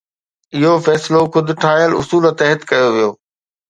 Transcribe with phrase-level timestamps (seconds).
[0.55, 3.11] اهو فيصلو خود ٺاهيل اصول تحت ڪيو ويو